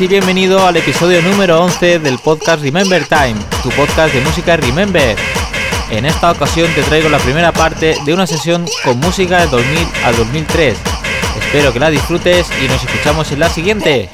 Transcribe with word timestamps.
Y 0.00 0.06
bienvenido 0.06 0.66
al 0.66 0.76
episodio 0.78 1.20
número 1.20 1.62
11 1.62 1.98
del 1.98 2.18
podcast 2.18 2.62
Remember 2.62 3.04
Time, 3.04 3.34
tu 3.62 3.68
podcast 3.70 4.14
de 4.14 4.20
música 4.22 4.56
Remember. 4.56 5.14
En 5.90 6.06
esta 6.06 6.30
ocasión 6.30 6.72
te 6.74 6.82
traigo 6.84 7.10
la 7.10 7.18
primera 7.18 7.52
parte 7.52 7.96
de 8.06 8.14
una 8.14 8.26
sesión 8.26 8.64
con 8.82 8.98
música 8.98 9.40
de 9.40 9.46
2000 9.48 9.88
a 10.04 10.12
2003. 10.12 10.78
Espero 11.38 11.72
que 11.72 11.80
la 11.80 11.90
disfrutes 11.90 12.46
y 12.62 12.68
nos 12.68 12.82
escuchamos 12.82 13.30
en 13.32 13.40
la 13.40 13.50
siguiente. 13.50 14.08